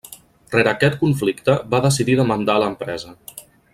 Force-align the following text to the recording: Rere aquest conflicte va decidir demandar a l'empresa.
Rere 0.53 0.71
aquest 0.71 0.95
conflicte 1.01 1.57
va 1.75 1.83
decidir 1.87 2.17
demandar 2.21 2.57
a 2.59 2.65
l'empresa. 2.65 3.15